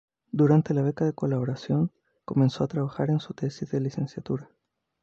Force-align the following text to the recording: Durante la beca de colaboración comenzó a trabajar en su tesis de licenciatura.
Durante 0.31 0.73
la 0.73 0.81
beca 0.81 1.05
de 1.05 1.13
colaboración 1.13 1.91
comenzó 2.25 2.63
a 2.63 2.67
trabajar 2.67 3.11
en 3.11 3.19
su 3.19 3.35
tesis 3.35 3.69
de 3.69 3.81
licenciatura. 3.81 4.49